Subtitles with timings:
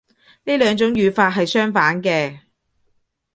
[0.45, 2.39] 呢兩種語法係相反嘅